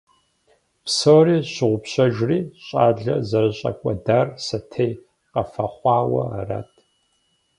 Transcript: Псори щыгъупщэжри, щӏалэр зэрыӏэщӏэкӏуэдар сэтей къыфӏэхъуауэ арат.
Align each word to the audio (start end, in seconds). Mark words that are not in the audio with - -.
Псори 0.85 1.37
щыгъупщэжри, 1.51 2.39
щӏалэр 2.65 3.19
зэрыӏэщӏэкӏуэдар 3.29 4.27
сэтей 4.45 4.91
къыфӏэхъуауэ 5.33 6.23
арат. 6.39 6.69